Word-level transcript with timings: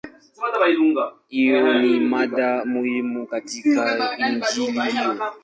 Hiyo 1.27 1.73
ni 1.79 1.99
mada 1.99 2.65
muhimu 2.65 3.27
katika 3.27 4.13
Injili 4.29 4.81
hiyo. 4.81 5.17